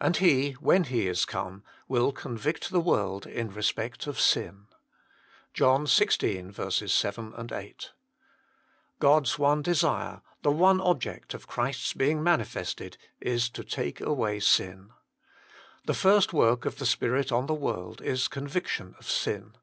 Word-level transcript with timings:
And 0.00 0.16
He, 0.16 0.52
when 0.52 0.84
He 0.84 1.06
is 1.06 1.26
come, 1.26 1.62
will 1.86 2.10
convict 2.10 2.70
the 2.70 2.80
world 2.80 3.26
in 3.26 3.50
respect 3.52 4.06
of 4.06 4.18
sin." 4.18 4.68
JOHN 5.52 5.84
xvi. 5.84 6.88
7, 6.88 7.48
8. 7.52 7.90
God 8.98 9.26
s 9.26 9.38
one 9.38 9.60
desire, 9.60 10.22
the 10.40 10.50
one 10.50 10.80
object 10.80 11.34
of 11.34 11.46
Christ 11.46 11.82
s 11.88 11.92
being 11.92 12.22
manifested, 12.22 12.96
is 13.20 13.50
to 13.50 13.62
take 13.62 14.00
away 14.00 14.40
sin. 14.40 14.92
The 15.84 15.92
first 15.92 16.32
work 16.32 16.64
of 16.64 16.78
the 16.78 16.86
Spirit 16.86 17.30
on 17.30 17.44
the 17.44 17.52
world 17.52 18.00
is 18.00 18.28
conviction 18.28 18.94
of 18.98 19.10
sin. 19.10 19.56